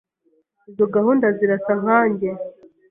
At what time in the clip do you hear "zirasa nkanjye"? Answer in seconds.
1.37-2.29